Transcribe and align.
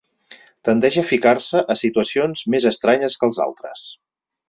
Tendeix 0.69 0.97
a 1.01 1.03
ficar-se 1.09 1.63
a 1.75 1.77
situacions 1.83 2.45
més 2.57 2.69
estranyes 2.73 3.21
que 3.23 3.33
els 3.33 3.47
altres. 3.51 3.89